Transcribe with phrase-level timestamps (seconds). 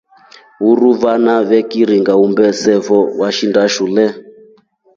[0.69, 4.05] Uruu vaana vikiringa uumbe sefo veshinda shule.